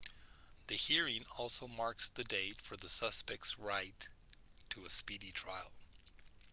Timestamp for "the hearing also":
0.67-1.67